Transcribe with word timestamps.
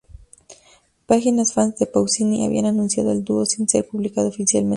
Páginas 1.05 1.53
fans 1.53 1.77
de 1.77 1.85
Pausini 1.85 2.43
habían 2.43 2.65
anunciado 2.65 3.11
el 3.11 3.23
dúo 3.23 3.45
sin 3.45 3.69
ser 3.69 3.87
publicado 3.87 4.29
oficialmente. 4.29 4.69